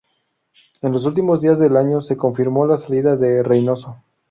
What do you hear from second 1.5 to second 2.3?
del año se